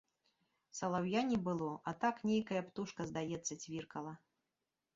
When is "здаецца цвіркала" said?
3.13-4.13